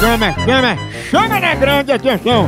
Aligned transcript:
chama, 0.00 0.32
chama, 0.44 0.76
chama 1.10 1.40
na 1.40 1.54
grande 1.54 1.92
atenção. 1.92 2.46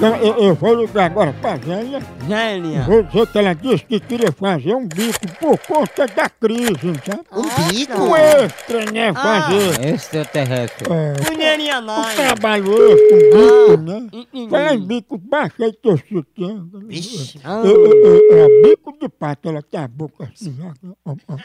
Eu, 0.00 0.16
eu, 0.16 0.38
eu 0.44 0.54
vou 0.54 0.74
ligar 0.80 1.06
agora 1.10 1.30
pra 1.42 1.56
Zélia. 1.58 2.00
Zélia. 2.26 2.82
Vou 2.84 3.02
dizer 3.02 3.26
que 3.26 3.38
ela 3.38 3.54
disse 3.54 3.84
que 3.84 4.00
queria 4.00 4.32
fazer 4.32 4.74
um 4.74 4.86
bico 4.88 5.28
por 5.38 5.58
conta 5.58 6.06
da 6.06 6.26
crise, 6.30 6.94
sabe? 7.04 7.20
Um 7.30 7.68
bico? 7.68 8.00
Um 8.00 8.16
extra, 8.16 8.90
né? 8.90 9.12
Fazer. 9.12 9.88
Extraterrestre. 9.94 10.88
É, 10.90 11.30
Mulherinha 11.30 11.80
um 11.80 11.82
nós. 11.82 12.14
trabalho 12.14 12.92
extra, 12.92 13.16
um 13.16 13.20
bico, 13.30 13.82
né? 13.82 14.48
Fala 14.48 14.74
em 14.74 14.86
bico, 14.86 15.18
baixa 15.18 15.64
aí 15.66 15.72
teu 15.74 15.98
sutiã. 15.98 16.66
Vixe. 16.86 17.38
Ah, 17.44 17.60
É, 17.62 17.68
é, 17.68 18.40
é, 18.40 18.42
é, 18.44 18.62
bico 18.70 18.96
de 18.98 19.06
pato, 19.10 19.50
ela 19.50 19.60
tem 19.62 19.80
a 19.80 19.88
boca 19.88 20.24
assim. 20.32 20.56
ó, 20.62 20.72
ó, 21.10 21.14
ó, 21.28 21.34
ó. 21.34 21.36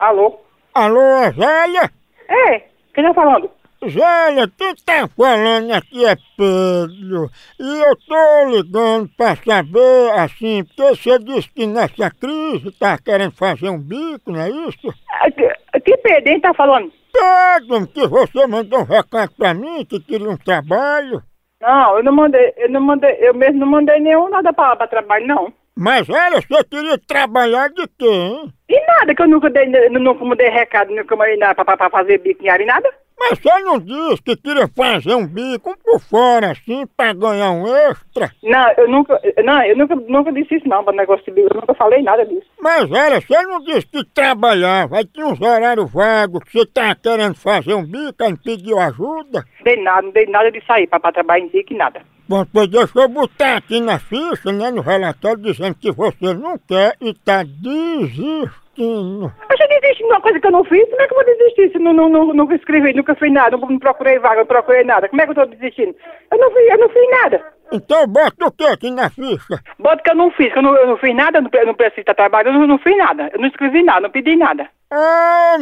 Alô? 0.00 0.40
Alô, 0.78 1.28
Zélia? 1.32 1.90
É, 2.28 2.60
quem 2.94 3.02
tá 3.02 3.12
falando? 3.12 3.50
Zélia, 3.84 4.48
quem 4.56 4.74
tá 4.86 5.08
falando 5.08 5.72
aqui 5.72 6.06
é 6.06 6.14
Pedro. 6.36 7.28
E 7.58 7.80
eu 7.80 7.96
tô 7.96 8.48
ligando 8.48 9.08
pra 9.16 9.34
saber, 9.34 10.12
assim, 10.12 10.62
porque 10.62 10.94
você 10.94 11.18
disse 11.18 11.48
que 11.48 11.66
nessa 11.66 12.08
crise 12.12 12.70
tá 12.78 12.96
querendo 12.96 13.32
fazer 13.32 13.68
um 13.70 13.80
bico, 13.80 14.30
não 14.30 14.40
é 14.40 14.50
isso? 14.50 14.94
Ah, 15.10 15.28
Que, 15.32 15.80
que 15.80 15.96
Pedro 15.96 16.40
tá 16.42 16.54
falando? 16.54 16.92
Pedro, 17.12 17.84
que 17.88 18.06
você 18.06 18.46
mandou 18.46 18.78
um 18.78 18.84
recado 18.84 19.32
pra 19.36 19.54
mim 19.54 19.84
que 19.84 19.98
queria 19.98 20.30
um 20.30 20.36
trabalho. 20.36 21.20
Não, 21.60 21.96
eu 21.96 22.04
não 22.04 22.12
mandei, 22.12 22.54
eu 22.56 22.70
não 22.70 22.80
mandei, 22.80 23.16
eu 23.18 23.34
mesmo 23.34 23.58
não 23.58 23.66
mandei 23.66 23.98
nenhum 23.98 24.28
nada 24.30 24.52
pra, 24.52 24.76
pra 24.76 24.86
trabalho, 24.86 25.26
não. 25.26 25.52
Mas 25.76 26.08
olha, 26.08 26.40
você 26.40 26.62
queria 26.62 26.96
trabalhar 26.98 27.68
de 27.70 27.84
quê, 27.98 28.06
hein? 28.06 28.52
Nada, 28.98 29.14
que 29.14 29.22
eu 29.22 29.28
nunca 29.28 29.48
dei, 29.48 29.68
nunca 29.90 30.24
mandei 30.24 30.48
recado, 30.48 30.92
nunca 30.92 31.14
mandei 31.14 31.36
nada 31.36 31.54
pra, 31.54 31.76
pra, 31.76 31.88
fazer 31.88 32.18
bico 32.18 32.44
em 32.44 32.48
área 32.48 32.64
e 32.64 32.66
nada. 32.66 32.92
Mas 33.16 33.38
você 33.38 33.58
não 33.62 33.78
disse 33.78 34.22
que 34.22 34.36
queria 34.36 34.66
fazer 34.68 35.14
um 35.14 35.26
bico 35.26 35.76
por 35.84 36.00
fora, 36.00 36.50
assim, 36.50 36.84
pra 36.96 37.12
ganhar 37.12 37.52
um 37.52 37.66
extra? 37.66 38.30
Não, 38.42 38.72
eu 38.76 38.88
nunca, 38.88 39.20
não, 39.44 39.62
eu 39.62 39.76
nunca, 39.76 39.94
nunca 39.94 40.32
disse 40.32 40.56
isso 40.56 40.68
não, 40.68 40.82
pra 40.82 40.92
negócio 40.92 41.24
de 41.24 41.30
bico, 41.30 41.48
eu 41.52 41.60
nunca 41.60 41.74
falei 41.74 42.02
nada 42.02 42.26
disso. 42.26 42.46
Mas 42.60 42.90
olha, 42.90 43.20
você 43.20 43.42
não 43.42 43.60
disse 43.60 43.86
que 43.86 44.04
trabalhava, 44.12 44.96
aí 44.96 45.04
tinha 45.04 45.26
uns 45.26 45.40
horários 45.40 45.92
vagos, 45.92 46.42
que 46.42 46.58
você 46.58 46.66
tá 46.66 46.94
querendo 46.96 47.36
fazer 47.36 47.74
um 47.74 47.84
bico, 47.84 48.22
aí 48.22 48.36
pediu 48.36 48.80
ajuda? 48.80 49.44
Dei 49.62 49.80
nada, 49.80 50.02
não 50.02 50.10
dei 50.10 50.26
nada 50.26 50.50
disso 50.50 50.72
aí, 50.72 50.88
pra, 50.88 50.98
pra 50.98 51.12
trabalhar 51.12 51.44
em 51.44 51.48
bico 51.48 51.72
e 51.72 51.76
nada. 51.76 52.02
Bom, 52.28 52.44
pois 52.52 52.68
deixa 52.68 52.92
eu 52.94 53.08
botar 53.08 53.56
aqui 53.56 53.80
na 53.80 53.98
ficha, 53.98 54.52
né, 54.52 54.70
no 54.70 54.82
relatório, 54.82 55.42
dizendo 55.42 55.74
que 55.74 55.90
você 55.90 56.34
não 56.34 56.58
quer 56.58 56.94
e 57.00 57.14
tá 57.14 57.42
desistindo. 57.42 59.32
Mas 59.48 59.58
eu 59.58 59.68
desisti 59.80 60.02
de 60.02 60.04
uma 60.04 60.20
coisa 60.20 60.38
que 60.38 60.46
eu 60.46 60.50
não 60.52 60.62
fiz, 60.62 60.84
como 60.90 61.00
é 61.00 61.06
que 61.06 61.14
eu 61.14 61.16
vou 61.16 61.24
desistir 61.24 61.72
se 61.72 61.78
não, 61.78 61.94
não, 61.94 62.10
não, 62.10 62.26
nunca 62.34 62.54
escrevi, 62.54 62.92
nunca 62.92 63.14
fiz 63.14 63.32
nada, 63.32 63.56
não, 63.56 63.66
não 63.66 63.78
procurei 63.78 64.18
vaga, 64.18 64.40
não 64.40 64.46
procurei 64.46 64.84
nada, 64.84 65.08
como 65.08 65.22
é 65.22 65.24
que 65.24 65.30
eu 65.30 65.34
tô 65.36 65.46
desistindo? 65.46 65.94
Eu 66.30 66.38
não 66.38 66.50
fiz, 66.50 66.70
eu 66.70 66.78
não 66.78 66.88
fiz 66.90 67.10
nada. 67.10 67.44
Então 67.72 68.06
bota 68.06 68.46
o 68.46 68.52
que 68.52 68.64
aqui 68.64 68.90
na 68.90 69.08
ficha? 69.08 69.62
Bota 69.78 70.02
que 70.02 70.10
eu 70.10 70.14
não 70.14 70.30
fiz, 70.30 70.52
que 70.52 70.58
eu 70.58 70.62
não, 70.62 70.76
eu 70.76 70.86
não 70.86 70.98
fiz 70.98 71.16
nada, 71.16 71.38
eu 71.38 71.42
não, 71.42 71.50
eu 71.52 71.66
não 71.66 71.74
preciso 71.74 72.00
estar 72.00 72.14
trabalhando, 72.14 72.56
eu 72.56 72.60
não, 72.60 72.66
não 72.66 72.78
fiz 72.78 72.96
nada. 72.96 73.30
Eu 73.32 73.40
não 73.40 73.48
escrevi 73.48 73.82
nada, 73.82 74.00
não 74.02 74.10
pedi 74.10 74.36
nada. 74.36 74.68
Ah, 74.90 75.56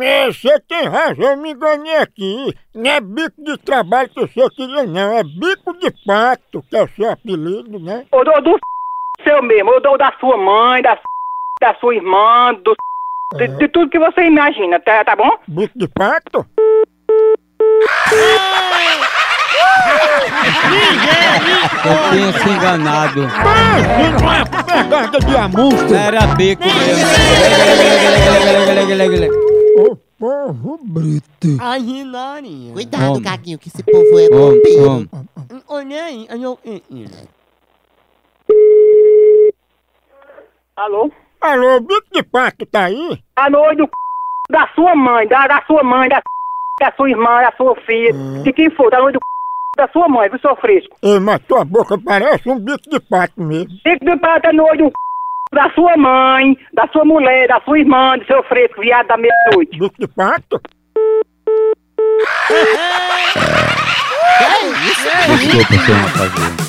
é, 0.00 0.32
você 0.32 0.58
tem 0.60 0.88
razão, 0.88 1.32
eu 1.32 1.36
me 1.36 1.50
enganei 1.52 1.96
aqui. 1.96 2.54
Não 2.74 2.90
é 2.90 2.98
bico 2.98 3.44
de 3.44 3.58
trabalho 3.58 4.08
que 4.08 4.20
você 4.20 4.48
queria, 4.56 4.86
não, 4.86 5.12
é 5.12 5.22
bico 5.22 5.78
de 5.78 5.90
pato, 6.06 6.64
que 6.70 6.74
é 6.74 6.82
o 6.82 6.88
seu 6.88 7.10
apelido, 7.10 7.78
né? 7.78 8.06
Ou 8.10 8.24
do, 8.24 8.32
do 8.40 8.58
seu 9.22 9.42
mesmo, 9.42 9.78
do, 9.80 9.98
da 9.98 10.14
sua 10.18 10.38
mãe, 10.38 10.80
da, 10.80 10.98
da 11.60 11.74
sua 11.74 11.94
irmã, 11.94 12.54
do 12.54 12.74
de, 13.36 13.48
de 13.48 13.68
tudo 13.68 13.90
que 13.90 13.98
você 13.98 14.22
imagina, 14.22 14.80
tá, 14.80 15.04
tá 15.04 15.14
bom? 15.14 15.30
Bico 15.46 15.78
de 15.78 15.86
pato? 15.88 16.46
Eu 21.84 22.10
tinha 22.10 22.32
se 22.32 22.48
enganado. 22.48 23.28
É 24.78 24.82
pegada 24.84 25.18
de 25.18 25.36
amostra. 25.36 25.98
Era 25.98 26.26
bico 26.34 26.62
mesmo. 26.62 27.06
Ô 29.76 29.96
povo 30.18 30.78
bruto. 30.82 31.58
Ai, 31.60 31.80
Rinarinha. 31.80 32.72
Cuidado, 32.72 33.10
Homem. 33.10 33.22
Gaguinho, 33.22 33.58
que 33.58 33.68
esse 33.68 33.82
povo 33.82 34.18
é 34.18 34.28
bombeiro. 34.28 35.08
Olha 35.68 36.04
aí, 36.04 36.28
eh, 36.64 36.82
eh. 36.92 37.28
Alô? 40.76 41.10
Alô, 41.40 41.80
bico 41.80 42.06
de 42.12 42.22
pato 42.22 42.64
tá 42.66 42.84
aí? 42.84 43.22
A 43.36 43.50
noite 43.50 43.78
do 43.78 43.84
c... 43.84 43.90
da 44.50 44.68
sua 44.74 44.94
mãe, 44.94 45.26
da, 45.26 45.46
da 45.46 45.62
sua 45.66 45.82
mãe, 45.82 46.08
da, 46.08 46.22
da 46.80 46.92
sua 46.96 47.10
irmã, 47.10 47.42
da 47.42 47.52
sua 47.56 47.74
filha, 47.82 48.12
de 48.42 48.52
quem 48.52 48.70
for, 48.70 48.90
da 48.90 49.00
noite 49.00 49.14
do 49.14 49.20
c... 49.20 49.37
da 49.78 49.88
sua 49.88 50.08
mãe, 50.08 50.28
viu, 50.28 50.40
seu 50.40 50.56
fresco? 50.56 50.96
Ei, 51.02 51.20
mas 51.20 51.40
tua 51.46 51.64
boca 51.64 51.96
parece 52.04 52.50
um 52.50 52.58
bico 52.58 52.90
de 52.90 52.98
pato 52.98 53.40
mesmo. 53.40 53.70
Fique 53.82 54.04
de 54.04 54.16
prata 54.16 54.52
no 54.52 54.64
olho 54.64 54.86
do 54.86 54.88
c... 54.88 54.92
da 55.54 55.70
sua 55.70 55.96
mãe, 55.96 56.58
da 56.74 56.88
sua 56.88 57.04
mulher, 57.04 57.46
da 57.46 57.60
sua 57.60 57.78
irmã, 57.78 58.18
do 58.18 58.26
seu 58.26 58.42
fresco, 58.42 58.80
viado 58.80 59.06
da 59.06 59.16
meia-noite. 59.16 59.78
Bico 59.78 59.94
de 59.98 60.08
pato? 60.08 60.60
Desculpa, 64.84 65.74
você 65.74 65.92
não 65.92 66.08
fazer. 66.08 66.67